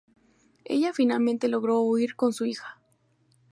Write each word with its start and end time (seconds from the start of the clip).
Ella 0.65 0.93
finalmente 0.93 1.47
logró 1.47 1.81
huir 1.81 2.15
con 2.15 2.33
su 2.33 2.45
hija. 2.47 2.81